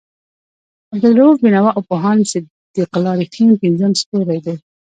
عبالرؤف 0.95 1.37
بېنوا 1.43 1.71
او 1.75 1.81
پوهاند 1.89 2.23
صدیق 2.31 2.89
الله 2.97 3.13
رښتین 3.21 3.49
پنځم 3.63 3.91
ستوری 4.01 4.39
دی. 4.45 4.55